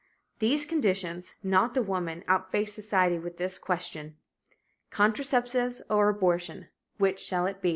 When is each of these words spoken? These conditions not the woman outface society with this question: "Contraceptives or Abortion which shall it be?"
These 0.39 0.65
conditions 0.65 1.35
not 1.43 1.75
the 1.75 1.83
woman 1.83 2.23
outface 2.27 2.73
society 2.73 3.19
with 3.19 3.37
this 3.37 3.59
question: 3.59 4.17
"Contraceptives 4.91 5.83
or 5.91 6.09
Abortion 6.09 6.69
which 6.97 7.19
shall 7.19 7.45
it 7.45 7.61
be?" 7.61 7.69